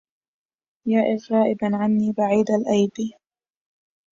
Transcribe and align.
يا 0.87 1.03
غائبا 1.31 1.75
عني 1.77 2.11
بعيد 2.11 2.51
الإياب 2.51 3.13